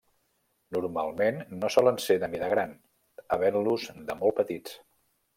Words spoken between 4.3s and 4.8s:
petits.